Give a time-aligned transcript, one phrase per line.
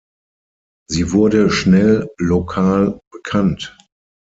[0.89, 3.77] Sie wurde schnell lokal bekannt.